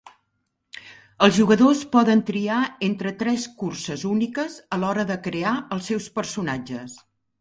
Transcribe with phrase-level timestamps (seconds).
[1.25, 2.57] Els jugadors poden triar
[2.89, 6.99] entre tres curses úniques a l'hora de crear els seus personatges.